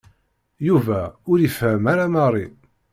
[0.67, 0.99] Yuba
[1.31, 2.45] ur ifehhem ara Mary.